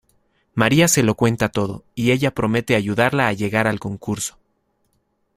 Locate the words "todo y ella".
1.49-2.33